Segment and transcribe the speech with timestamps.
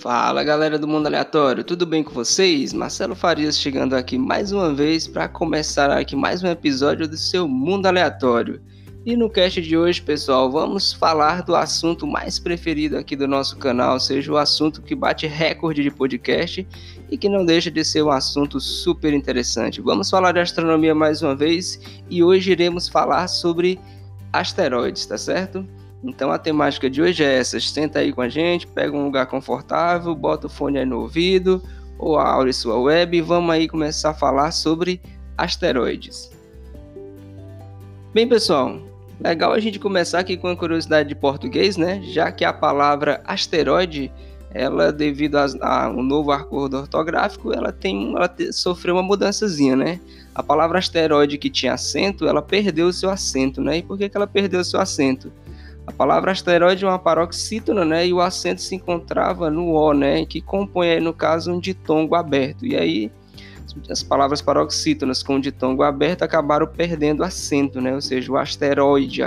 [0.00, 2.72] Fala galera do Mundo Aleatório, tudo bem com vocês?
[2.72, 7.46] Marcelo Farias chegando aqui mais uma vez para começar aqui mais um episódio do seu
[7.46, 8.62] Mundo Aleatório.
[9.04, 13.58] E no cast de hoje, pessoal, vamos falar do assunto mais preferido aqui do nosso
[13.58, 16.66] canal, seja o assunto que bate recorde de podcast
[17.10, 19.82] e que não deixa de ser um assunto super interessante.
[19.82, 23.78] Vamos falar de astronomia mais uma vez e hoje iremos falar sobre
[24.32, 25.62] asteroides, tá certo?
[26.02, 29.26] Então a temática de hoje é essa: senta aí com a gente, pega um lugar
[29.26, 31.62] confortável, bota o fone aí no ouvido
[31.98, 35.00] ou abre sua web e vamos aí começar a falar sobre
[35.36, 36.30] asteroides.
[38.14, 38.80] Bem, pessoal,
[39.22, 42.00] Legal a gente começar aqui com a curiosidade de português, né?
[42.02, 44.10] Já que a palavra asteroide,
[44.50, 50.00] ela devido a, a um novo acordo ortográfico, ela tem, ela sofreu uma mudançazinha, né?
[50.34, 53.78] A palavra asteroide que tinha acento, ela perdeu o seu acento, né?
[53.78, 55.30] E por que, que ela perdeu o seu acento?
[55.90, 58.06] A palavra asteroide é uma paroxítona, né?
[58.06, 60.24] E o acento se encontrava no O, né?
[60.24, 62.64] Que compõe aí, no caso, um ditongo aberto.
[62.64, 63.10] E aí
[63.88, 67.94] as palavras paroxítonas com ditongo aberto acabaram perdendo acento, né?
[67.94, 69.22] ou seja, o asteroide,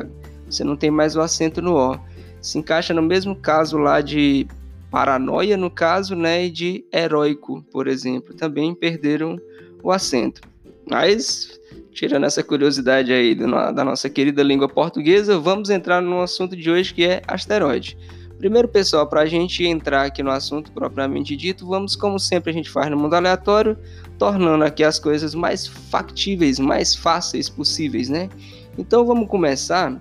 [0.49, 1.99] você não tem mais o acento no O.
[2.41, 4.47] Se encaixa no mesmo caso lá de
[4.89, 9.37] paranoia, no caso, né, e de heróico, por exemplo, também perderam
[9.81, 10.41] o acento.
[10.89, 11.59] Mas,
[11.93, 16.93] tirando essa curiosidade aí da nossa querida língua portuguesa, vamos entrar no assunto de hoje
[16.93, 17.97] que é asteroide.
[18.37, 22.53] Primeiro, pessoal, para a gente entrar aqui no assunto propriamente dito, vamos, como sempre a
[22.53, 23.77] gente faz no mundo aleatório,
[24.17, 28.29] tornando aqui as coisas mais factíveis, mais fáceis possíveis, né?
[28.77, 29.97] Então vamos começar.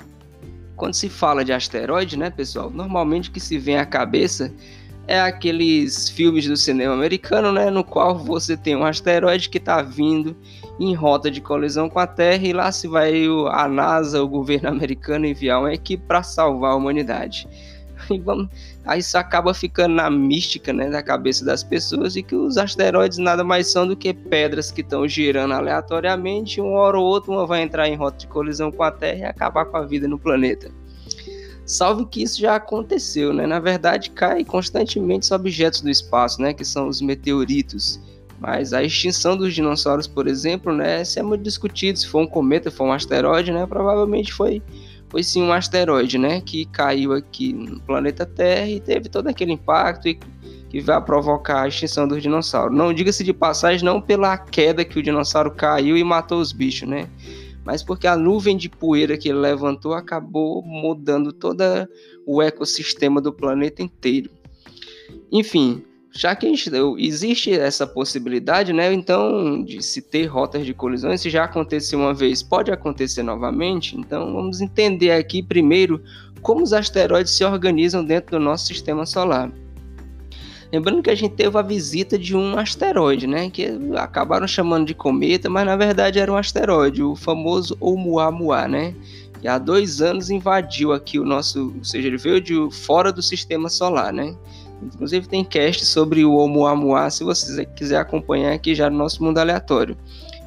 [0.75, 2.69] Quando se fala de asteroide, né, pessoal?
[2.69, 4.53] Normalmente o que se vem à cabeça
[5.07, 9.83] é aqueles filmes do cinema americano, né, no qual você tem um asteroide que está
[9.83, 10.37] vindo
[10.79, 14.69] em rota de colisão com a Terra e lá se vai a NASA, o governo
[14.71, 17.49] americano enviar uma equipe para salvar a humanidade.
[18.11, 18.49] E vamos,
[18.85, 23.19] aí isso acaba ficando na mística né, da cabeça das pessoas e que os asteroides
[23.19, 27.47] nada mais são do que pedras que estão girando aleatoriamente, uma hora ou outra uma
[27.47, 30.19] vai entrar em rota de colisão com a Terra e acabar com a vida no
[30.19, 30.69] planeta.
[31.65, 33.47] Salve que isso já aconteceu, né?
[33.47, 36.53] Na verdade, cai constantemente objetos do espaço, né?
[36.53, 38.01] Que são os meteoritos.
[38.39, 41.03] Mas a extinção dos dinossauros, por exemplo, né?
[41.03, 41.99] Isso é muito discutido.
[41.99, 43.67] Se foi um cometa, foi um asteroide, né?
[43.67, 44.61] Provavelmente foi
[45.13, 49.53] foi sim um asteroide, né, que caiu aqui no planeta Terra e teve todo aquele
[49.53, 50.19] impacto e
[50.71, 52.75] que vai provocar a extinção dos dinossauros.
[52.75, 56.89] Não diga-se de passagem, não pela queda que o dinossauro caiu e matou os bichos,
[56.89, 57.11] né?
[57.65, 61.63] Mas porque a nuvem de poeira que ele levantou acabou mudando todo
[62.27, 64.31] o ecossistema do planeta inteiro.
[65.31, 65.85] Enfim,
[66.15, 68.93] já que gente, existe essa possibilidade, né?
[68.93, 73.97] Então, de se ter rotas de colisões, se já aconteceu uma vez, pode acontecer novamente.
[73.97, 76.03] Então, vamos entender aqui primeiro
[76.43, 79.51] como os asteroides se organizam dentro do nosso sistema solar.
[80.73, 83.51] Lembrando que a gente teve a visita de um asteroide, né?
[83.51, 88.95] Que acabaram chamando de cometa, mas na verdade era um asteroide, o famoso Oumuamua, né?
[89.39, 93.21] Que há dois anos invadiu aqui o nosso, ou seja, ele veio de fora do
[93.21, 94.35] sistema solar, né?
[94.83, 99.37] Inclusive tem cast sobre o Oumuamua, se você quiser acompanhar aqui já no nosso mundo
[99.37, 99.95] aleatório.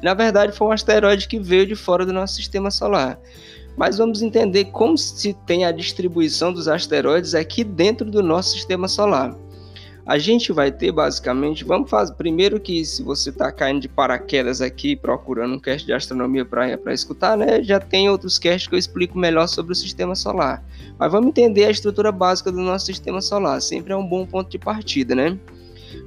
[0.02, 3.16] Na verdade, foi um asteroide que veio de fora do nosso sistema solar.
[3.76, 8.88] Mas vamos entender como se tem a distribuição dos asteroides aqui dentro do nosso sistema
[8.88, 9.36] solar.
[10.06, 14.60] A gente vai ter basicamente, vamos fazer primeiro que se você está caindo de paraquedas
[14.60, 18.78] aqui procurando um cast de astronomia para escutar, né, já tem outros casts que eu
[18.78, 20.62] explico melhor sobre o sistema solar.
[20.96, 24.48] Mas vamos entender a estrutura básica do nosso sistema solar, sempre é um bom ponto
[24.48, 25.36] de partida, né?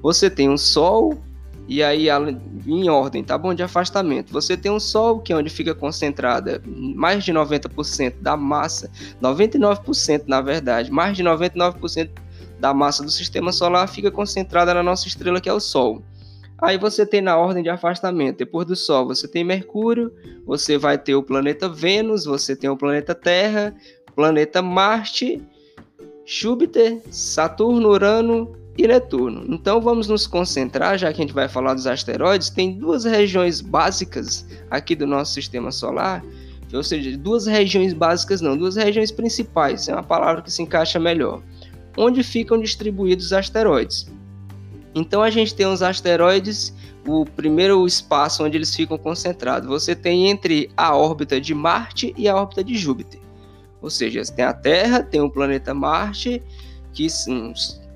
[0.02, 1.22] Você tem um Sol
[1.68, 2.08] e aí
[2.66, 3.54] em ordem, tá bom?
[3.54, 4.32] De afastamento.
[4.32, 8.90] Você tem um Sol que é onde fica concentrada mais de 90% da massa,
[9.22, 12.10] 99% na verdade, mais de 99%
[12.60, 16.04] da massa do sistema solar fica concentrada na nossa estrela que é o Sol.
[16.62, 20.12] Aí você tem na ordem de afastamento, depois do Sol, você tem Mercúrio,
[20.46, 23.74] você vai ter o planeta Vênus, você tem o planeta Terra,
[24.14, 25.42] planeta Marte,
[26.26, 29.46] Júpiter, Saturno, Urano e Netuno.
[29.48, 33.62] Então vamos nos concentrar, já que a gente vai falar dos asteroides, tem duas regiões
[33.62, 36.22] básicas aqui do nosso sistema solar,
[36.74, 41.00] ou seja, duas regiões básicas não, duas regiões principais, é uma palavra que se encaixa
[41.00, 41.42] melhor
[42.00, 44.10] onde ficam distribuídos os asteroides.
[44.96, 46.74] Então a gente tem os asteroides,
[47.06, 49.68] o primeiro espaço onde eles ficam concentrados.
[49.68, 53.20] Você tem entre a órbita de Marte e a órbita de Júpiter.
[53.82, 56.42] Ou seja, tem a Terra, tem o planeta Marte,
[56.94, 57.08] que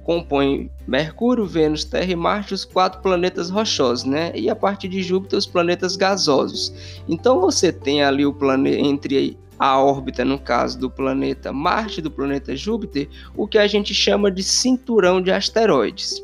[0.03, 4.33] compõe Mercúrio, Vênus, Terra e Marte, os quatro planetas rochosos, né?
[4.35, 6.73] E a partir de Júpiter, os planetas gasosos.
[7.07, 12.11] Então você tem ali o planeta entre a órbita, no caso do planeta Marte, do
[12.11, 16.21] planeta Júpiter, o que a gente chama de cinturão de asteroides.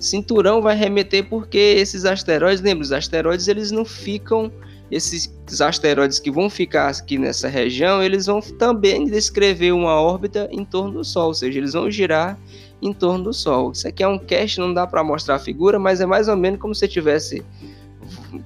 [0.00, 4.50] Cinturão vai remeter porque esses asteroides, lembra, os asteroides eles não ficam
[4.90, 10.64] esses asteroides que vão ficar aqui nessa região, eles vão também descrever uma órbita em
[10.64, 12.36] torno do Sol, ou seja, eles vão girar
[12.82, 13.70] em torno do Sol.
[13.70, 16.36] Isso aqui é um cast, não dá para mostrar a figura, mas é mais ou
[16.36, 17.44] menos como se tivesse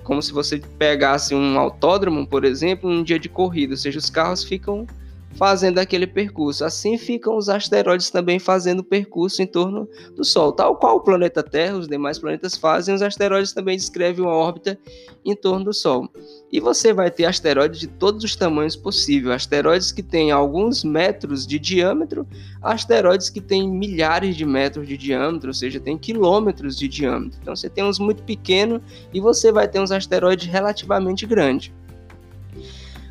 [0.02, 4.10] como se você pegasse um autódromo, por exemplo, num dia de corrida, ou seja, os
[4.10, 4.86] carros ficam
[5.36, 6.64] fazendo aquele percurso.
[6.64, 10.52] Assim ficam os asteroides também fazendo percurso em torno do Sol.
[10.52, 14.78] Tal qual o planeta Terra, os demais planetas fazem, os asteroides também descrevem uma órbita
[15.24, 16.08] em torno do Sol.
[16.50, 21.46] E você vai ter asteroides de todos os tamanhos possíveis, asteroides que têm alguns metros
[21.46, 22.26] de diâmetro,
[22.62, 27.38] asteroides que têm milhares de metros de diâmetro, ou seja, tem quilômetros de diâmetro.
[27.42, 28.80] Então você tem uns muito pequenos
[29.12, 31.72] e você vai ter uns asteroides relativamente grandes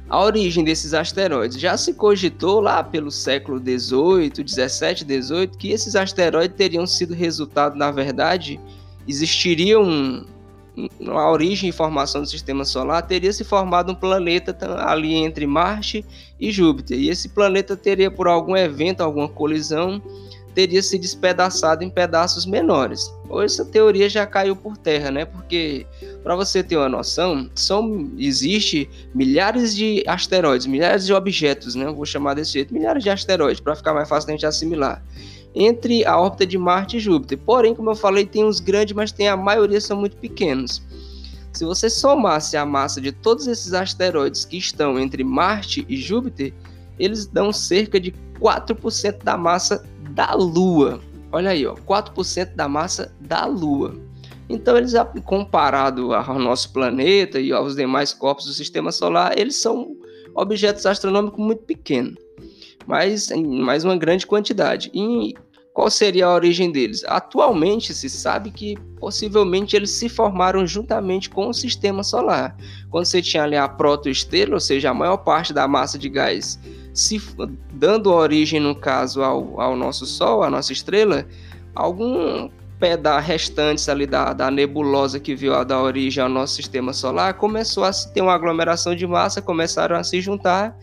[0.09, 1.59] a origem desses asteroides.
[1.59, 7.75] Já se cogitou lá pelo século 18, 17, 18 que esses asteroides teriam sido resultado,
[7.75, 8.59] na verdade,
[9.07, 10.25] existiria um,
[11.07, 14.55] a origem e formação do sistema solar, teria se formado um planeta
[14.85, 16.05] ali entre Marte
[16.39, 16.99] e Júpiter.
[16.99, 20.01] E esse planeta teria, por algum evento, alguma colisão,
[20.55, 23.13] teria se despedaçado em pedaços menores.
[23.29, 25.25] Hoje essa teoria já caiu por terra, né?
[25.25, 25.85] Porque
[26.23, 31.91] para você ter uma noção, são existe milhares de asteroides, milhares de objetos, né?
[31.91, 35.03] Vou chamar desse jeito, milhares de asteroides para ficar mais fácil a gente assimilar.
[35.53, 37.37] Entre a órbita de Marte e Júpiter.
[37.37, 40.81] Porém, como eu falei, tem uns grandes, mas tem a maioria são muito pequenos.
[41.51, 46.53] Se você somasse a massa de todos esses asteroides que estão entre Marte e Júpiter,
[46.97, 50.99] eles dão cerca de 4% da massa da Lua.
[51.31, 53.95] Olha aí, ó, 4% da massa da Lua.
[54.47, 54.93] Então, eles,
[55.23, 59.95] comparado ao nosso planeta e aos demais corpos do sistema solar, eles são
[60.35, 62.15] objetos astronômicos muito pequenos,
[62.85, 64.91] mas mais uma grande quantidade.
[64.93, 65.33] E
[65.73, 67.03] qual seria a origem deles?
[67.05, 72.55] Atualmente se sabe que possivelmente eles se formaram juntamente com o sistema solar.
[72.89, 76.57] Quando você tinha ali a protoestrela, ou seja, a maior parte da massa de gás
[76.95, 77.21] se
[77.73, 81.27] dando origem, no caso, ao, ao nosso Sol, à nossa estrela,
[81.75, 82.49] algum
[83.01, 87.33] da restantes ali da, da nebulosa que veio a dar origem ao nosso sistema solar
[87.33, 90.77] começou a se ter uma aglomeração de massa, começaram a se juntar,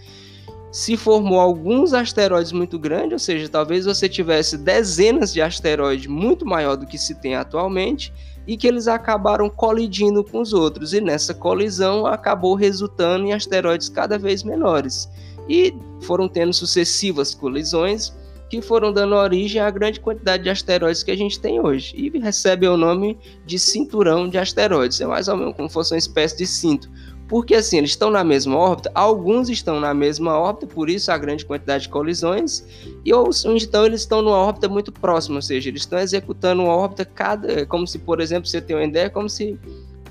[0.73, 6.45] se formou alguns asteroides muito grandes, ou seja, talvez você tivesse dezenas de asteroides muito
[6.47, 8.13] maior do que se tem atualmente,
[8.47, 13.89] e que eles acabaram colidindo com os outros, e nessa colisão acabou resultando em asteroides
[13.89, 15.09] cada vez menores.
[15.49, 18.13] E foram tendo sucessivas colisões
[18.49, 21.95] que foram dando origem à grande quantidade de asteroides que a gente tem hoje.
[21.97, 25.01] E recebe o nome de cinturão de asteroides.
[25.01, 26.91] É mais ou menos como se fosse uma espécie de cinto.
[27.33, 31.17] Porque assim, eles estão na mesma órbita, alguns estão na mesma órbita, por isso a
[31.17, 32.63] grande quantidade de colisões,
[33.07, 36.77] e outros então eles estão numa órbita muito próxima, ou seja, eles estão executando uma
[36.77, 39.59] órbita cada, como se, por exemplo, você tem uma ideia, como se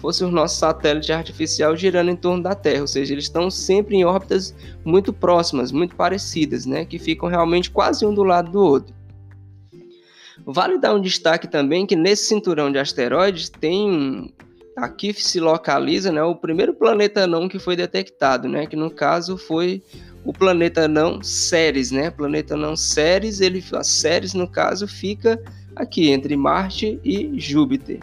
[0.02, 3.96] fosse o nosso satélite artificial girando em torno da Terra, ou seja, eles estão sempre
[3.96, 8.60] em órbitas muito próximas, muito parecidas, né, que ficam realmente quase um do lado do
[8.60, 8.96] outro.
[10.44, 14.34] Vale dar um destaque também que nesse cinturão de asteroides tem
[14.76, 19.38] aqui se localiza, né, o primeiro planeta não que foi detectado, né, que no caso
[19.38, 19.84] foi
[20.26, 22.12] o planeta não Ceres, né?
[22.12, 25.42] Planeta não Ceres, ele a Ceres no caso fica
[25.76, 28.00] aqui entre Marte e Júpiter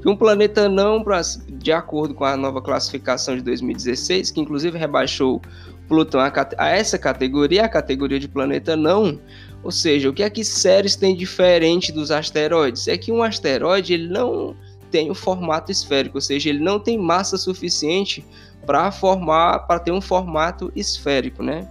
[0.00, 1.04] que um planeta não,
[1.48, 5.40] de acordo com a nova classificação de 2016, que inclusive rebaixou
[5.88, 9.18] Plutão a, a essa categoria, a categoria de planeta não,
[9.62, 12.86] ou seja, o que é que Ceres tem diferente dos asteroides?
[12.86, 14.54] É que um asteroide ele não
[14.90, 18.24] tem o um formato esférico, ou seja, ele não tem massa suficiente
[18.66, 21.66] para formar, para ter um formato esférico, né?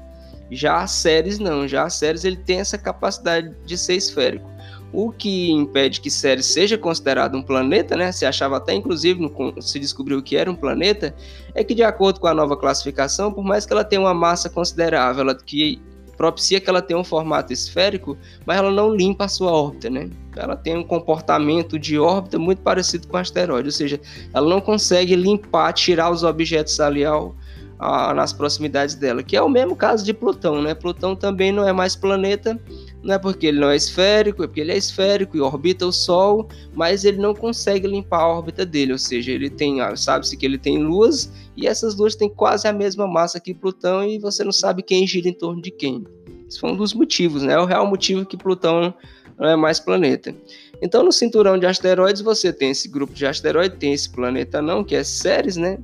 [0.50, 4.50] Já a Ceres não, já a Ceres ele tem essa capacidade de ser esférico.
[4.92, 8.12] O que impede que Ceres seja considerado um planeta, né?
[8.12, 11.14] Se achava até inclusive no, se descobriu que era um planeta,
[11.54, 14.50] é que de acordo com a nova classificação, por mais que ela tenha uma massa
[14.50, 15.82] considerável, ela, que
[16.18, 20.10] propicia que ela tenha um formato esférico, mas ela não limpa a sua órbita, né?
[20.36, 24.02] Ela tem um comportamento de órbita muito parecido com asteroide, ou seja,
[24.34, 27.36] ela não consegue limpar, tirar os objetos ali ao,
[27.80, 30.74] a, nas proximidades dela, que é o mesmo caso de Plutão, né?
[30.74, 32.60] Plutão também não é mais planeta,
[33.08, 35.94] não é porque ele não é esférico, é porque ele é esférico e orbita o
[35.94, 36.46] Sol,
[36.76, 40.46] mas ele não consegue limpar a órbita dele, ou seja, ele tem, ah, sabe-se que
[40.46, 44.44] ele tem luas e essas luas têm quase a mesma massa que Plutão e você
[44.44, 46.06] não sabe quem gira em torno de quem.
[46.50, 47.54] Esse foi um dos motivos, né?
[47.54, 48.94] É o real motivo que Plutão
[49.40, 50.36] não é mais planeta.
[50.82, 54.84] Então, no cinturão de asteroides, você tem esse grupo de asteroides, tem esse planeta não,
[54.84, 55.80] que é Ceres, né?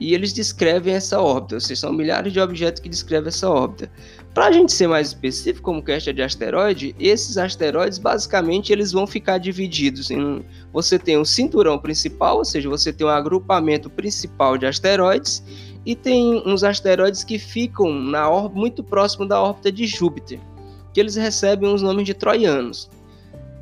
[0.00, 3.90] E eles descrevem essa órbita, ou seja, são milhares de objetos que descrevem essa órbita.
[4.32, 8.92] Para a gente ser mais específico, como questão é de asteroide, esses asteroides basicamente eles
[8.92, 10.42] vão ficar divididos em
[10.72, 15.42] você tem um cinturão principal, ou seja, você tem um agrupamento principal de asteroides
[15.84, 20.40] e tem uns asteroides que ficam na muito próximo da órbita de Júpiter,
[20.94, 22.88] que eles recebem os nomes de troianos.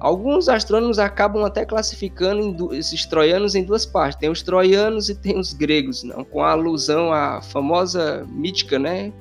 [0.01, 4.19] Alguns astrônomos acabam até classificando esses troianos em duas partes.
[4.19, 9.13] Tem os troianos e tem os gregos, não, com a alusão à famosa mítica, né,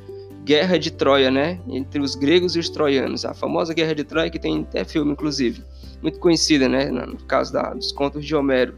[0.44, 3.26] Guerra de Troia, né, entre os gregos e os troianos.
[3.26, 5.64] A famosa Guerra de Troia que tem até filme, inclusive,
[6.02, 8.78] muito conhecida, né, no caso da, dos contos de Homero.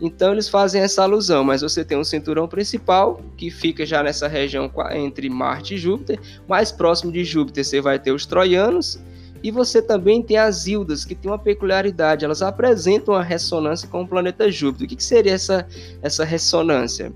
[0.00, 4.28] Então eles fazem essa alusão, mas você tem um cinturão principal que fica já nessa
[4.28, 6.20] região entre Marte e Júpiter.
[6.46, 9.00] Mais próximo de Júpiter você vai ter os troianos
[9.42, 14.02] e você também tem as Hildas, que tem uma peculiaridade, elas apresentam uma ressonância com
[14.02, 14.86] o planeta Júpiter.
[14.86, 15.66] O que, que seria essa,
[16.00, 17.12] essa ressonância?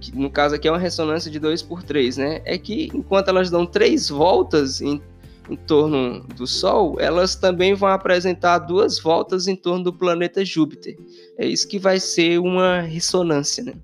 [0.00, 2.40] Que, no caso aqui é uma ressonância de 2 por 3, né?
[2.44, 5.02] É que enquanto elas dão três voltas em,
[5.50, 10.96] em torno do Sol, elas também vão apresentar duas voltas em torno do planeta Júpiter.
[11.36, 13.74] É isso que vai ser uma ressonância, né?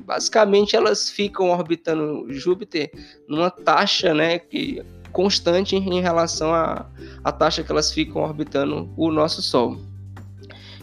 [0.00, 2.90] Basicamente, elas ficam orbitando Júpiter
[3.26, 6.86] numa taxa, né, que constante em relação à,
[7.22, 9.78] à taxa que elas ficam orbitando o nosso Sol.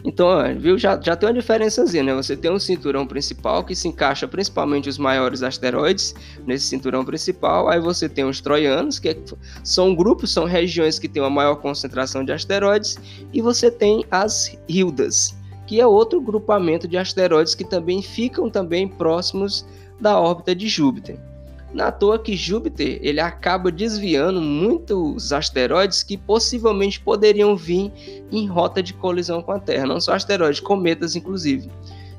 [0.04, 2.14] Então, viu, já, já tem uma diferençazinha, né?
[2.14, 7.68] Você tem um cinturão principal que se encaixa principalmente os maiores asteroides nesse cinturão principal.
[7.68, 9.16] Aí você tem os troianos, que é,
[9.62, 12.98] são grupos, são regiões que têm uma maior concentração de asteroides.
[13.32, 15.36] E você tem as Hildas,
[15.68, 19.64] que é outro grupamento de asteroides que também ficam também próximos
[20.00, 21.31] da órbita de Júpiter.
[21.72, 27.90] Na toa que Júpiter ele acaba desviando muitos asteroides que possivelmente poderiam vir
[28.30, 31.70] em rota de colisão com a Terra, não só asteroides, cometas inclusive.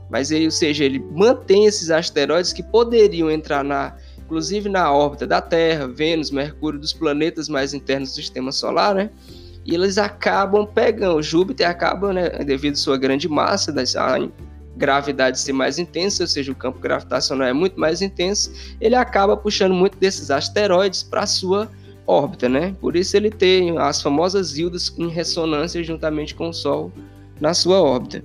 [0.09, 5.27] Mas ele, ou seja, ele mantém esses asteroides que poderiam entrar na, inclusive na órbita
[5.27, 9.09] da Terra, Vênus, Mercúrio, dos planetas mais internos do Sistema Solar, né?
[9.65, 13.71] E eles acabam pegando, Júpiter acaba, né, devido à sua grande massa,
[14.75, 18.51] gravidade ser mais intensa, ou seja, o campo gravitacional é muito mais intenso,
[18.81, 21.69] ele acaba puxando muito desses asteroides para a sua
[22.05, 22.75] órbita, né?
[22.81, 26.91] Por isso ele tem as famosas Hildas em ressonância juntamente com o Sol
[27.39, 28.23] na sua órbita.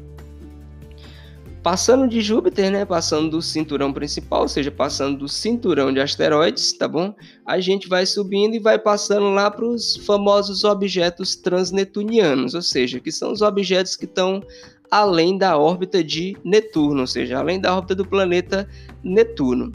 [1.62, 6.72] Passando de Júpiter, né, passando do cinturão principal, ou seja, passando do cinturão de asteroides,
[6.72, 7.12] tá bom?
[7.44, 13.00] A gente vai subindo e vai passando lá para os famosos objetos transnetunianos, ou seja,
[13.00, 14.40] que são os objetos que estão
[14.90, 18.68] além da órbita de Netuno, ou seja, além da órbita do planeta
[19.02, 19.72] Netuno.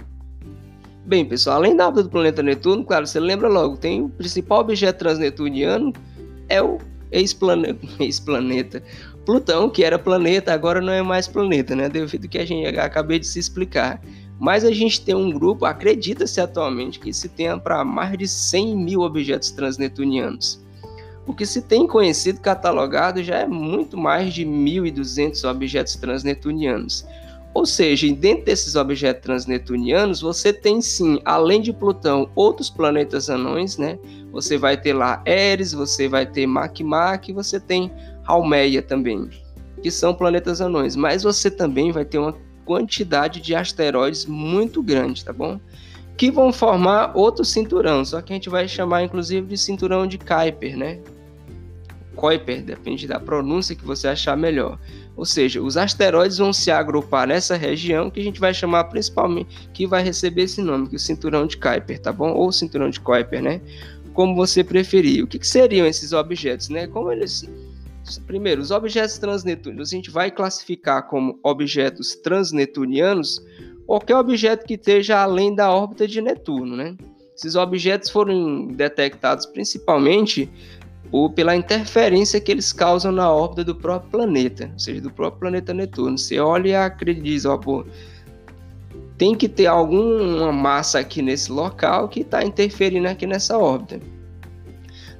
[1.06, 4.62] Bem, pessoal, além da órbita do planeta Netuno, claro, você lembra logo, tem o principal
[4.62, 5.92] objeto transnetuniano,
[6.50, 6.78] é o
[7.12, 8.82] ex-planeta, ex-planeta
[9.26, 11.88] Plutão, que era planeta, agora não é mais planeta, né?
[11.88, 14.02] Devido que a gente acabei de se explicar.
[14.40, 18.76] Mas a gente tem um grupo, acredita-se atualmente que se tenha para mais de 100
[18.76, 20.63] mil objetos transnetunianos.
[21.26, 27.06] O que se tem conhecido catalogado já é muito mais de 1.200 objetos transnetunianos.
[27.54, 33.78] Ou seja, dentro desses objetos transnetunianos, você tem sim, além de Plutão, outros planetas anões,
[33.78, 34.00] né?
[34.32, 37.92] Você vai ter lá Eris, você vai ter Makmak, você tem
[38.26, 39.30] Haumea também,
[39.84, 40.96] que são planetas anões.
[40.96, 45.60] Mas você também vai ter uma quantidade de asteroides muito grande, tá bom?
[46.18, 50.18] Que vão formar outro cinturão, só que a gente vai chamar inclusive de cinturão de
[50.18, 51.00] Kuiper, né?
[52.16, 54.80] Kuiper, depende da pronúncia que você achar melhor.
[55.16, 59.70] Ou seja, os asteroides vão se agrupar nessa região que a gente vai chamar principalmente,
[59.74, 62.34] que vai receber esse nome, que é o cinturão de Kuiper, tá bom?
[62.34, 63.62] Ou cinturão de Kuiper, né?
[64.14, 65.24] Como você preferir.
[65.24, 66.88] O que, que seriam esses objetos, né?
[66.88, 67.48] Como eles
[68.28, 73.42] Primeiro, os objetos transnetunianos, a gente vai classificar como objetos transnetunianos
[73.86, 76.96] qualquer objeto que esteja além da órbita de Netuno, né?
[77.36, 80.50] Esses objetos foram detectados principalmente
[81.12, 85.42] ou pela interferência que eles causam na órbita do próprio planeta, ou seja, do próprio
[85.42, 86.18] planeta Netuno.
[86.18, 87.86] Você olha e acredita, ó, pô,
[89.18, 94.00] tem que ter alguma massa aqui nesse local que está interferindo aqui nessa órbita.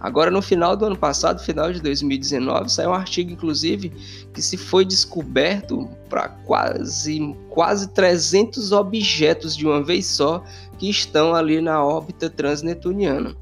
[0.04, 3.90] Agora, no final do ano passado, final de 2019, saiu um artigo, inclusive,
[4.34, 10.44] que se foi descoberto para quase, quase 300 objetos de uma vez só
[10.78, 13.34] que estão ali na órbita transnetuniana.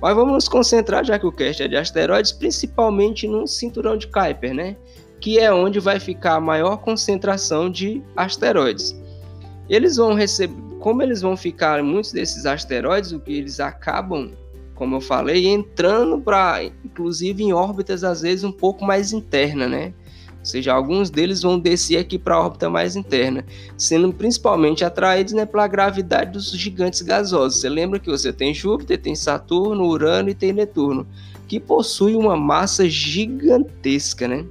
[0.00, 4.06] Mas vamos nos concentrar, já que o cast é de asteroides, principalmente no cinturão de
[4.06, 4.76] Kuiper, né?
[5.20, 8.94] Que é onde vai ficar a maior concentração de asteroides.
[9.68, 14.30] Eles vão receber, como eles vão ficar muitos desses asteroides, o que eles acabam
[14.78, 19.92] como eu falei, entrando para, inclusive, em órbitas às vezes um pouco mais interna, né?
[20.48, 23.44] Seja, alguns deles vão descer aqui para a órbita mais interna,
[23.76, 27.60] sendo principalmente atraídos né, pela gravidade dos gigantes gasosos.
[27.60, 31.06] Você lembra que você tem Júpiter, tem Saturno, Urano e tem Netuno,
[31.46, 34.46] que possuem uma massa gigantesca, né?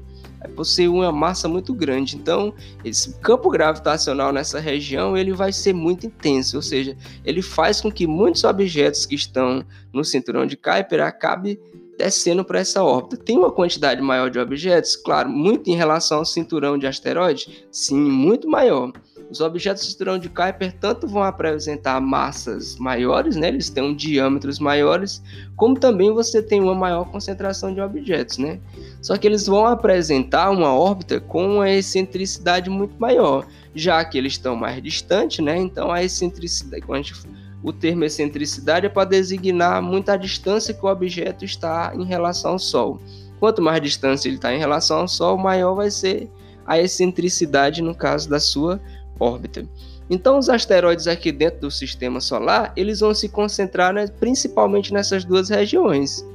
[0.56, 2.16] possui uma massa muito grande.
[2.16, 7.82] Então, esse campo gravitacional nessa região ele vai ser muito intenso, ou seja, ele faz
[7.82, 11.60] com que muitos objetos que estão no cinturão de Kuiper acabem
[11.98, 13.18] descendo para essa órbita.
[13.18, 14.96] Tem uma quantidade maior de objetos?
[14.96, 17.66] Claro, muito em relação ao cinturão de asteroides?
[17.72, 18.92] Sim, muito maior.
[19.30, 23.50] Os objetos do cinturão de Kuiper tanto vão apresentar massas maiores, né?
[23.50, 25.22] eles têm um diâmetros maiores,
[25.56, 28.38] como também você tem uma maior concentração de objetos.
[28.38, 28.60] Né?
[29.02, 34.34] Só que eles vão apresentar uma órbita com uma excentricidade muito maior, já que eles
[34.34, 35.58] estão mais distantes, né?
[35.58, 37.16] então a excentricidade, quando a gente
[37.64, 42.60] o termo excentricidade é para designar muita distância que o objeto está em relação ao
[42.60, 43.00] Sol.
[43.40, 46.30] Quanto mais distância ele está em relação ao Sol, maior vai ser
[46.66, 48.80] a excentricidade no caso da sua
[49.20, 49.66] órbita.
[50.10, 55.26] Então, os asteroides aqui dentro do sistema solar, eles vão se concentrar né, principalmente nessas
[55.26, 56.26] duas regiões.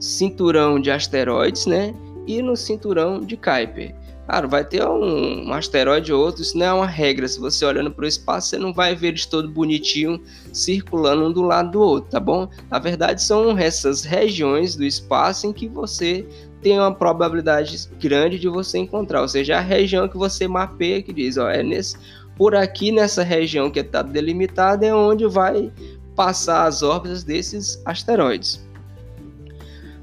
[0.00, 1.94] Cinturão de asteroides, né?
[2.26, 3.94] E no cinturão de Kuiper.
[4.26, 7.28] Claro, vai ter um, um, asteroide ou outro, isso não é uma regra.
[7.28, 11.32] Se você olhando para o espaço, você não vai ver eles todo bonitinho circulando um
[11.32, 12.48] do lado do outro, tá bom?
[12.70, 16.26] Na verdade, são essas regiões do espaço em que você
[16.62, 21.12] tem uma probabilidade grande de você encontrar, ou seja, a região que você mapeia que
[21.12, 21.94] diz, ó, é nesse,
[22.34, 25.70] por aqui nessa região que está delimitada é onde vai
[26.16, 28.63] passar as órbitas desses asteroides.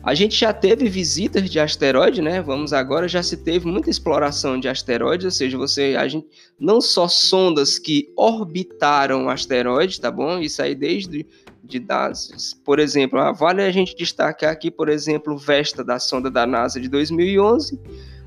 [0.04, 2.42] A gente já teve visitas de asteroide, né?
[2.42, 6.28] Vamos agora, já se teve muita exploração de asteroides, ou seja, você, a gente
[6.60, 10.40] não só sondas que orbitaram asteroides, tá bom?
[10.40, 11.26] Isso aí desde
[11.64, 12.60] de dados.
[12.66, 16.82] Por exemplo, ah, vale a gente destacar aqui, por exemplo, Vesta da sonda da NASA
[16.82, 17.80] de 2011,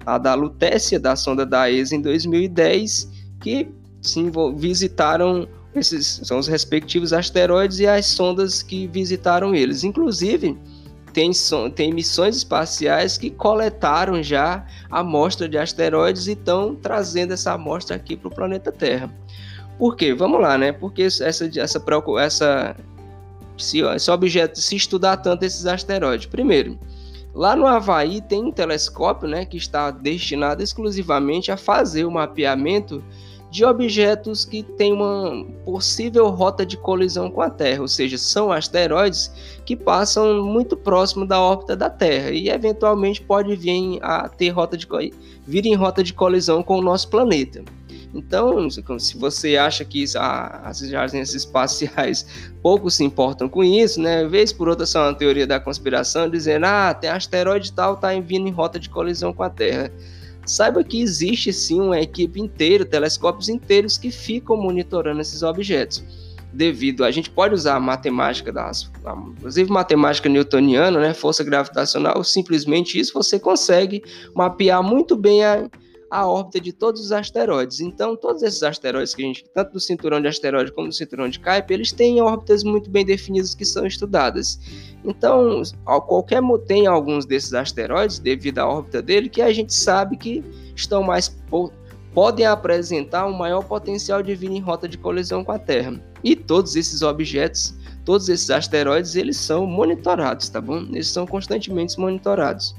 [0.07, 3.69] a da Lutécia da sonda da ESA em 2010, que
[4.01, 9.83] sim, visitaram esses são os respectivos asteroides e as sondas que visitaram eles.
[9.83, 10.57] Inclusive,
[11.15, 11.31] tem,
[11.77, 18.17] tem missões espaciais que coletaram já amostra de asteroides e estão trazendo essa amostra aqui
[18.17, 19.09] para o planeta Terra.
[19.79, 20.13] Por quê?
[20.13, 20.73] Vamos lá, né?
[20.73, 21.81] Porque essa, essa,
[22.19, 22.77] essa
[23.57, 26.27] se esse objeto se estudar tanto esses asteroides.
[26.27, 26.77] Primeiro,
[27.33, 33.05] lá no Havaí tem um telescópio né, que está destinado exclusivamente a fazer o mapeamento
[33.55, 38.51] de objetos que têm uma possível rota de colisão com a Terra, ou seja, são
[38.51, 39.31] asteroides
[39.65, 44.77] que passam muito próximo da órbita da Terra e eventualmente pode vir a ter rota
[44.77, 44.89] de
[45.47, 47.63] vir em rota de colisão com o nosso planeta.
[48.13, 52.27] Então, se você acha que as agências espaciais
[52.61, 54.27] pouco se importam com isso, né?
[54.27, 58.49] Vez por outra são uma teoria da conspiração, dizendo, ah, tem asteroide tal, tá vindo
[58.49, 59.93] em rota de colisão com a Terra.
[60.47, 66.03] Saiba que existe sim uma equipe inteira, telescópios inteiros que ficam monitorando esses objetos.
[66.53, 68.91] Devido a gente pode usar a matemática das,
[69.37, 74.05] inclusive matemática newtoniana, né, força gravitacional, simplesmente isso você consegue
[74.35, 75.69] mapear muito bem a,
[76.09, 77.81] a órbita de todos os asteroides.
[77.81, 81.29] Então, todos esses asteroides que a gente, tanto do cinturão de asteroides como do cinturão
[81.29, 84.61] de Kuiper, eles têm órbitas muito bem definidas que são estudadas.
[85.05, 90.43] Então, qualquer tem alguns desses asteroides, devido à órbita dele, que a gente sabe que
[90.75, 91.37] estão mais
[92.15, 96.01] podem apresentar um maior potencial de vir em rota de colisão com a Terra.
[96.23, 100.79] E todos esses objetos, todos esses asteroides, eles são monitorados, tá bom?
[100.91, 102.75] Eles são constantemente monitorados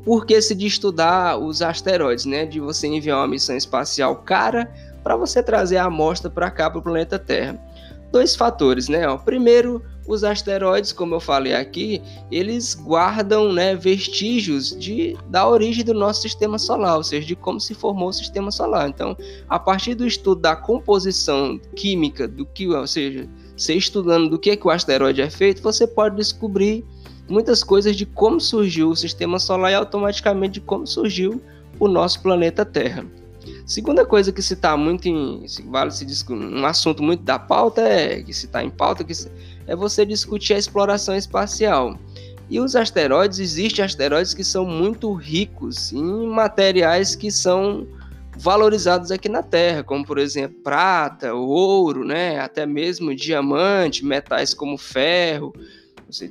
[0.00, 2.46] por que se de estudar os asteroides, né?
[2.46, 4.70] De você enviar uma missão espacial cara
[5.02, 7.58] para você trazer a amostra para cá para o planeta Terra.
[8.10, 9.06] Dois fatores, né?
[9.06, 15.84] Ó, primeiro, os asteroides, como eu falei aqui, eles guardam né, vestígios de, da origem
[15.84, 18.88] do nosso sistema solar, ou seja, de como se formou o sistema solar.
[18.88, 19.16] Então,
[19.48, 24.50] a partir do estudo da composição química, do que, ou seja, você estudando do que,
[24.50, 26.84] é que o asteroide é feito, você pode descobrir
[27.28, 31.40] muitas coisas de como surgiu o sistema solar e automaticamente de como surgiu
[31.78, 33.06] o nosso planeta Terra.
[33.66, 35.44] Segunda coisa que se está muito em.
[35.66, 39.30] Vale se um assunto muito da pauta é que se está em pauta que se,
[39.66, 41.98] é você discutir a exploração espacial.
[42.50, 47.86] E os asteroides, existem asteroides que são muito ricos em materiais que são
[48.36, 54.76] valorizados aqui na Terra, como por exemplo prata, ouro, né, até mesmo diamante, metais como
[54.76, 55.54] ferro,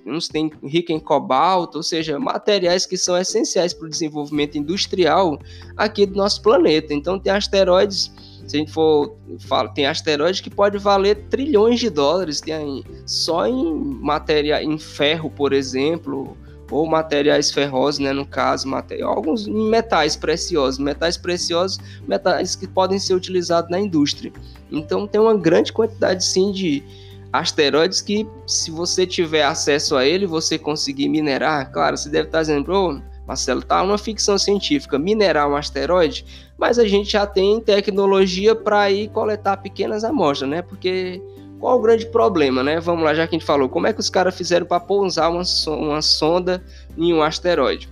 [0.06, 5.40] uns têm rica em cobalto, ou seja, materiais que são essenciais para o desenvolvimento industrial
[5.76, 6.94] aqui do nosso planeta.
[6.94, 8.12] Então tem asteroides,
[8.48, 13.46] se a gente for fala, tem asteroides que pode valer trilhões de dólares, tem só
[13.46, 16.38] em matéria em ferro, por exemplo,
[16.74, 18.68] ou materiais ferrosos, né, no caso,
[19.04, 24.34] alguns metais preciosos, metais preciosos, metais que podem ser utilizados na indústria.
[24.72, 26.84] Então tem uma grande quantidade sim de
[27.34, 32.42] asteroides que se você tiver acesso a ele, você conseguir minerar, claro, você deve estar
[32.42, 36.24] dizendo, oh, Marcelo, tá uma ficção científica, minerar um asteroide,
[36.58, 40.62] mas a gente já tem tecnologia para ir coletar pequenas amostras, né?
[40.62, 41.20] Porque
[41.60, 42.80] qual o grande problema, né?
[42.80, 45.30] Vamos lá, já que a gente falou, como é que os caras fizeram para pousar
[45.30, 46.64] uma, uma sonda
[46.98, 47.90] em um asteroide?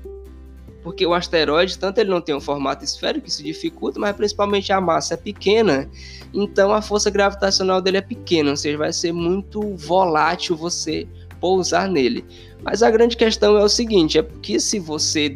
[0.84, 4.82] Porque o asteroide, tanto ele não tem um formato esférico, se dificulta, mas principalmente a
[4.82, 5.90] massa é pequena,
[6.34, 11.08] então a força gravitacional dele é pequena, ou seja, vai ser muito volátil você
[11.40, 12.26] pousar nele.
[12.64, 15.36] Mas a grande questão é o seguinte: é que se você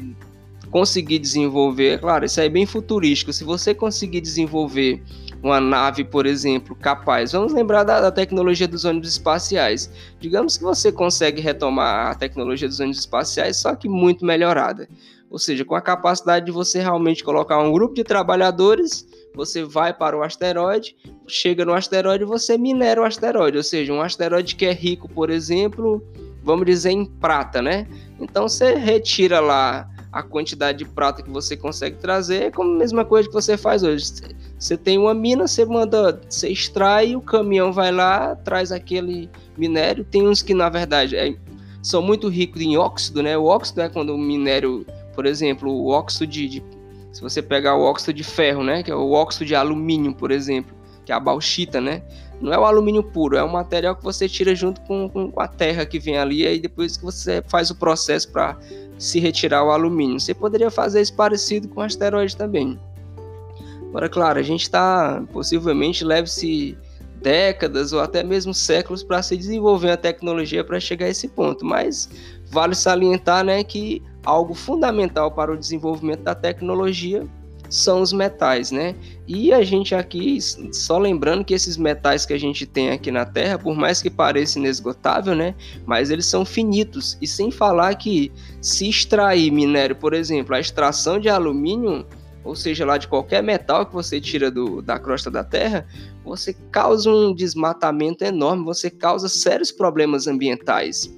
[0.72, 5.02] conseguir desenvolver, é claro, isso aí é bem futurístico, se você conseguir desenvolver
[5.46, 7.32] uma nave, por exemplo, capaz.
[7.32, 9.92] Vamos lembrar da, da, tecnologia dos ônibus espaciais.
[10.20, 14.90] Digamos que você consegue retomar a tecnologia dos ônibus espaciais, só que muito melhorada.
[15.30, 19.94] Ou seja, com a capacidade de você realmente colocar um grupo de trabalhadores, você vai
[19.94, 20.96] para o asteroide,
[21.28, 23.58] chega no asteroide você minera o asteroide.
[23.58, 26.04] Ou seja, um asteroide que é rico, por exemplo,
[26.42, 27.88] vamos dizer em prata, né?
[28.20, 32.78] Então você retira lá a quantidade de prata que você consegue trazer, é como a
[32.78, 34.14] mesma coisa que você faz hoje.
[34.58, 40.06] Você tem uma mina, você manda, você extrai, o caminhão vai lá, traz aquele minério.
[40.06, 41.36] Tem uns que, na verdade, é,
[41.84, 43.38] são muito ricos em óxido, né?
[43.38, 46.64] O óxido é quando o minério, por exemplo, o óxido de, de
[47.12, 48.84] se você pegar o óxido de ferro, né?
[48.84, 50.74] Que é o óxido de alumínio, por exemplo,
[51.06, 52.02] que é a bauxita, né?
[52.40, 55.48] Não é o alumínio puro, é um material que você tira junto com, com a
[55.48, 58.58] terra que vem ali, aí depois que você faz o processo para
[58.98, 60.20] se retirar o alumínio.
[60.20, 62.80] Você poderia fazer isso parecido com asteroide também.
[63.90, 66.78] Agora, claro, a gente está possivelmente leve-se
[67.22, 71.66] décadas ou até mesmo séculos para se desenvolver a tecnologia para chegar a esse ponto,
[71.66, 72.10] mas
[72.52, 77.26] vale salientar né, que algo fundamental para o desenvolvimento da tecnologia
[77.70, 78.96] são os metais, né?
[79.28, 80.38] E a gente aqui,
[80.72, 84.10] só lembrando que esses metais que a gente tem aqui na Terra, por mais que
[84.10, 85.56] pareça inesgotável, né?
[85.86, 87.18] Mas eles são finitos.
[87.22, 92.06] E sem falar que se extrair minério, por exemplo, a extração de alumínio,
[92.44, 95.88] ou seja, lá de qualquer metal que você tira do, da crosta da Terra,
[96.24, 101.10] você causa um desmatamento enorme, você causa sérios problemas ambientais.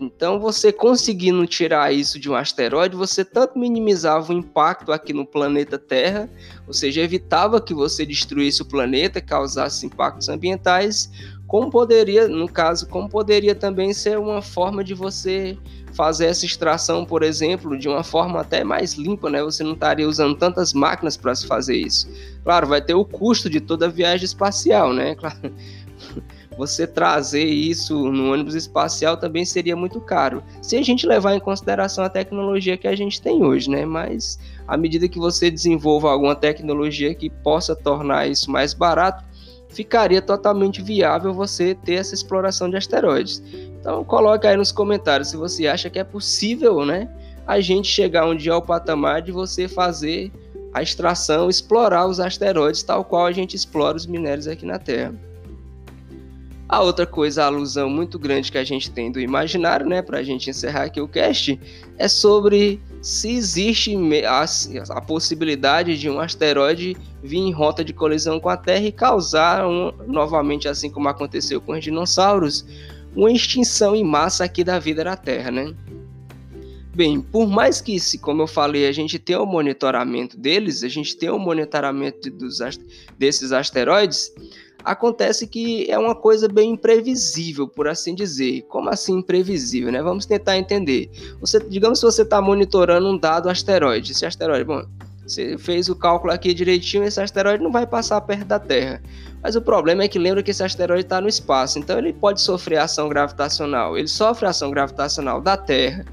[0.00, 5.26] Então, você conseguindo tirar isso de um asteroide, você tanto minimizava o impacto aqui no
[5.26, 6.30] planeta Terra,
[6.66, 11.10] ou seja, evitava que você destruísse o planeta, causasse impactos ambientais,
[11.46, 15.58] como poderia, no caso, como poderia também ser uma forma de você
[15.92, 19.42] fazer essa extração, por exemplo, de uma forma até mais limpa, né?
[19.42, 22.08] Você não estaria usando tantas máquinas para se fazer isso.
[22.42, 25.14] Claro, vai ter o custo de toda a viagem espacial, né?
[25.20, 25.52] Claro
[26.60, 30.42] você trazer isso no ônibus espacial também seria muito caro.
[30.60, 33.86] Se a gente levar em consideração a tecnologia que a gente tem hoje, né?
[33.86, 39.24] Mas à medida que você desenvolva alguma tecnologia que possa tornar isso mais barato,
[39.70, 43.42] ficaria totalmente viável você ter essa exploração de asteroides.
[43.80, 47.08] Então coloque aí nos comentários se você acha que é possível, né?
[47.46, 50.30] A gente chegar um dia ao patamar de você fazer
[50.74, 55.29] a extração, explorar os asteroides, tal qual a gente explora os minérios aqui na Terra.
[56.72, 60.18] A outra coisa, a alusão muito grande que a gente tem do imaginário, né, para
[60.18, 61.58] a gente encerrar aqui o cast,
[61.98, 63.92] é sobre se existe
[64.24, 64.44] a,
[64.90, 69.66] a, possibilidade de um asteroide vir em rota de colisão com a Terra e causar,
[69.66, 72.64] um, novamente, assim como aconteceu com os dinossauros,
[73.16, 75.74] uma extinção em massa aqui da vida da Terra, né?
[76.94, 81.16] Bem, por mais que, como eu falei, a gente tenha o monitoramento deles, a gente
[81.16, 82.58] tenha o monitoramento dos,
[83.18, 84.32] desses asteroides,
[84.84, 88.62] Acontece que é uma coisa bem imprevisível, por assim dizer.
[88.68, 90.02] Como assim imprevisível, né?
[90.02, 91.10] Vamos tentar entender.
[91.40, 94.12] Você, digamos que você está monitorando um dado asteroide.
[94.12, 94.82] Esse asteroide, bom,
[95.26, 99.00] você fez o cálculo aqui direitinho, esse asteroide não vai passar perto da Terra.
[99.42, 102.40] Mas o problema é que lembra que esse asteroide está no espaço, então ele pode
[102.40, 103.96] sofrer ação gravitacional.
[103.96, 106.04] Ele sofre ação gravitacional da Terra,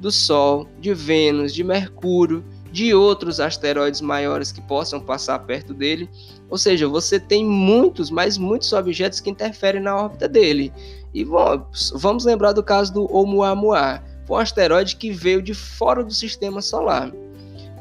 [0.00, 6.08] do Sol, de Vênus, de Mercúrio de outros asteroides maiores que possam passar perto dele.
[6.48, 10.72] Ou seja, você tem muitos, mas muitos objetos que interferem na órbita dele.
[11.12, 16.12] E vamos, vamos lembrar do caso do Oumuamua, um asteroide que veio de fora do
[16.12, 17.12] sistema solar.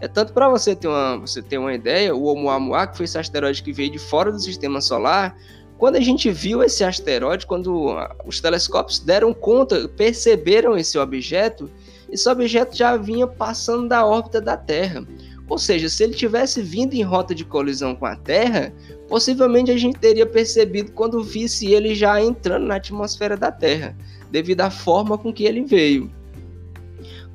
[0.02, 3.18] É tanto para você ter uma você ter uma ideia, o Oumuamua, que foi esse
[3.18, 5.36] asteroide que veio de fora do sistema solar,
[5.80, 11.70] quando a gente viu esse asteroide, quando os telescópios deram conta, perceberam esse objeto,
[12.12, 15.06] esse objeto já vinha passando da órbita da Terra.
[15.48, 18.72] Ou seja, se ele tivesse vindo em rota de colisão com a Terra,
[19.08, 23.98] possivelmente a gente teria percebido quando visse ele já entrando na atmosfera da Terra,
[24.30, 26.12] devido à forma com que ele veio.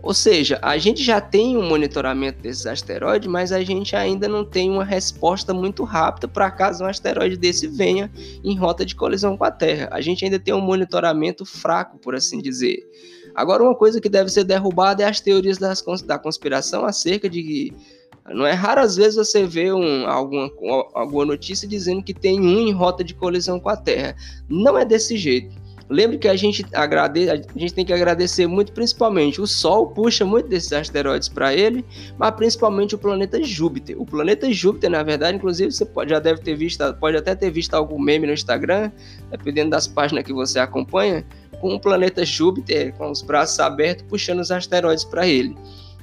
[0.05, 4.45] Ou seja, a gente já tem um monitoramento desses asteroides, mas a gente ainda não
[4.45, 8.13] tem uma resposta muito rápida para caso um asteroide desse venha
[8.45, 9.89] em rota de colisão com a Terra.
[9.91, 12.87] A gente ainda tem um monitoramento fraco, por assim dizer.
[13.35, 17.43] Agora, uma coisa que deve ser derrubada é as teorias das, da conspiração acerca de
[17.43, 17.73] que
[18.33, 20.51] não é raro às vezes você ver um, alguma,
[20.95, 24.17] alguma notícia dizendo que tem um em rota de colisão com a Terra.
[24.49, 25.65] Não é desse jeito.
[25.89, 27.29] Lembre que a gente, agrade...
[27.29, 31.85] a gente tem que agradecer muito, principalmente o Sol puxa muito desses asteroides para ele,
[32.19, 34.01] mas principalmente o planeta Júpiter.
[34.01, 37.51] O planeta Júpiter, na verdade, inclusive você pode, já deve ter visto, pode até ter
[37.51, 38.91] visto algum meme no Instagram,
[39.31, 41.25] dependendo das páginas que você acompanha,
[41.65, 45.57] com o planeta Júpiter com os braços abertos puxando os asteroides para ele.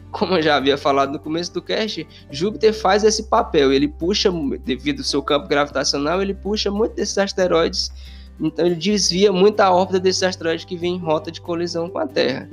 [0.10, 4.32] Como eu já havia falado no começo do cast, Júpiter faz esse papel, ele puxa,
[4.66, 7.92] devido ao seu campo gravitacional, ele puxa muito desses asteroides
[8.40, 12.00] então ele desvia muito a órbita desses asteroides que vem em rota de colisão com
[12.00, 12.50] a Terra.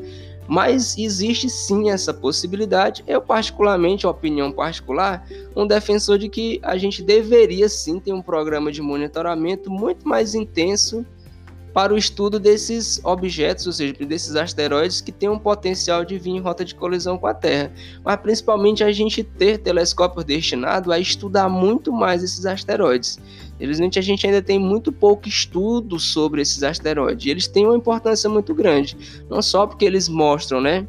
[0.47, 3.03] Mas existe sim essa possibilidade.
[3.07, 8.71] Eu, particularmente, opinião particular, um defensor de que a gente deveria sim ter um programa
[8.71, 11.07] de monitoramento muito mais intenso
[11.79, 16.31] para o estudo desses objetos, ou seja, desses asteroides que têm um potencial de vir
[16.31, 17.71] em rota de colisão com a Terra.
[18.05, 23.21] Mas principalmente a gente ter telescópios destinados a estudar muito mais esses asteroides.
[23.59, 27.27] Felizmente a gente ainda tem muito pouco estudo sobre esses asteroides.
[27.27, 28.97] E eles têm uma importância muito grande,
[29.31, 30.85] não só porque eles mostram, né,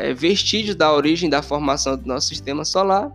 [0.00, 3.10] é, vestígios da origem da formação do nosso sistema solar,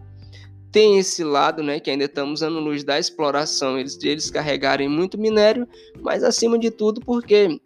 [0.72, 5.18] tem esse lado, né, que ainda estamos anos luz da exploração, eles, eles carregarem muito
[5.18, 5.68] minério,
[6.02, 7.60] mas acima de tudo porque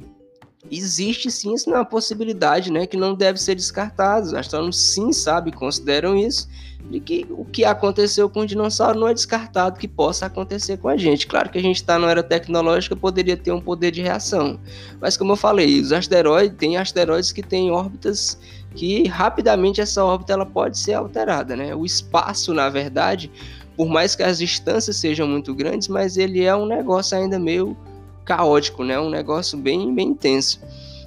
[0.71, 4.27] existe sim isso é uma possibilidade, né, que não deve ser descartado.
[4.27, 6.47] Os astrônomos sim sabem, consideram isso,
[6.89, 10.87] de que o que aconteceu com o dinossauro não é descartado que possa acontecer com
[10.87, 11.27] a gente.
[11.27, 14.59] Claro que a gente está na era tecnológica, poderia ter um poder de reação,
[14.99, 18.39] mas como eu falei, os asteroides, tem asteroides que têm órbitas
[18.75, 21.73] que rapidamente essa órbita ela pode ser alterada, né?
[21.73, 23.31] O espaço, na verdade,
[23.75, 27.75] por mais que as distâncias sejam muito grandes, mas ele é um negócio ainda meio
[28.25, 28.99] caótico, né?
[28.99, 30.61] Um negócio bem, bem intenso.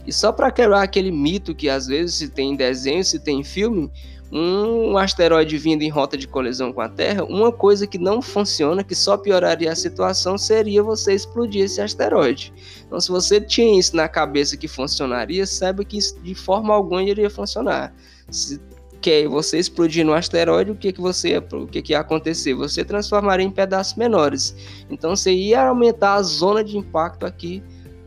[0.06, 3.90] E só para quebrar aquele mito que às vezes se tem desenho, se tem filme,
[4.30, 8.84] um asteroide vindo em rota de colisão com a Terra, uma coisa que não funciona,
[8.84, 12.52] que só pioraria a situação, seria você explodir esse asteroide.
[12.86, 17.02] Então, se você tinha isso na cabeça que funcionaria, saiba que isso de forma alguma
[17.02, 17.94] iria funcionar.
[18.30, 18.60] Se
[19.00, 22.52] quer você explodir no asteroide, o que que você o que que ia acontecer?
[22.54, 24.54] Você transformaria em pedaços menores.
[24.90, 27.62] Então, você ia aumentar a zona de impacto aqui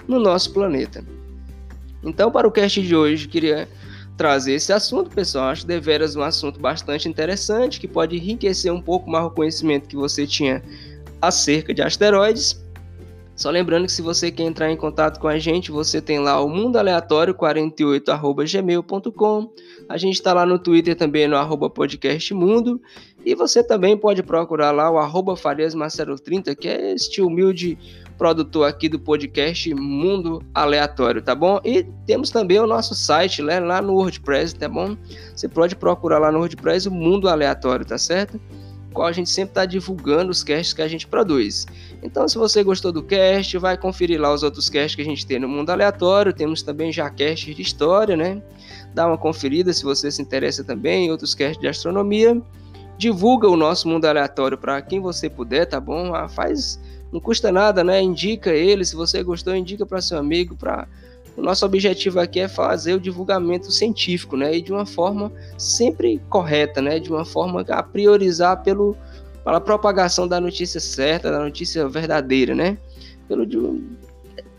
[0.08, 1.04] no nosso planeta.
[2.04, 3.68] Então, para o cast de hoje, queria
[4.22, 5.46] trazer esse assunto, pessoal.
[5.46, 9.96] Acho deveras um assunto bastante interessante que pode enriquecer um pouco mais o conhecimento que
[9.96, 10.62] você tinha
[11.20, 12.64] acerca de asteroides.
[13.36, 16.40] Só lembrando que se você quer entrar em contato com a gente, você tem lá
[16.40, 19.52] o mundo aleatório 48@gmail.com.
[19.90, 22.80] A gente está lá no Twitter também no arroba podcastmundo
[23.26, 27.76] e você também pode procurar lá o arroba Farias Marcelo 30, que é este humilde
[28.22, 31.60] produtor aqui do podcast Mundo Aleatório, tá bom?
[31.66, 34.96] E temos também o nosso site né, lá no WordPress, tá bom?
[35.36, 38.40] Você pode procurar lá no WordPress o Mundo Aleatório, tá certo?
[38.94, 41.66] Qual a gente sempre está divulgando os casts que a gente produz.
[42.04, 45.26] Então, se você gostou do cast, vai conferir lá os outros casts que a gente
[45.26, 46.32] tem no Mundo Aleatório.
[46.32, 48.40] Temos também já casts de história, né?
[48.94, 52.40] Dá uma conferida se você se interessa também outros casts de astronomia.
[53.00, 56.14] Divulga o nosso Mundo Aleatório para quem você puder, tá bom?
[56.14, 56.80] Ah, faz
[57.12, 58.02] não custa nada, né?
[58.02, 60.88] Indica ele, se você gostou, indica para seu amigo, para
[61.36, 64.56] o nosso objetivo aqui é fazer o divulgamento científico, né?
[64.56, 67.00] E de uma forma sempre correta, né?
[67.00, 68.96] De uma forma a priorizar pelo
[69.44, 72.78] pela propagação da notícia certa, da notícia verdadeira, né?
[73.28, 73.46] Pelo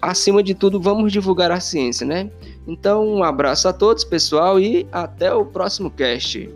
[0.00, 2.30] acima de tudo, vamos divulgar a ciência, né?
[2.66, 6.50] Então, um abraço a todos, pessoal, e até o próximo cast.